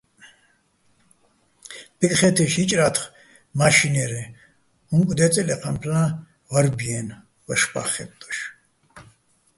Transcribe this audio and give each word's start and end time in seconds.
ბეკხე́თეშ 1.97 2.53
ჰ̦ი́ჭრა́თხ 2.55 3.03
მაშინერეჼ, 3.57 4.23
უ̂ნკ 4.93 5.09
დე́წელო 5.17 5.53
ეჴამფლა́ჼ 5.55 6.07
ვარბი-აჲნო̆, 6.49 7.23
ვაშბა́ხ 7.45 7.87
ხე́ტტოშ. 7.93 8.37